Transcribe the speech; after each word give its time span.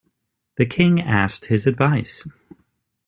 The 0.55 0.65
king 0.65 0.99
asked 0.99 1.45
his 1.45 1.67
advice. 1.67 2.27